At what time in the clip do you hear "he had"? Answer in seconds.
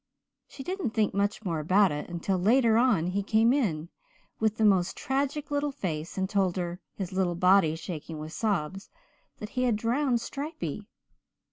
9.49-9.75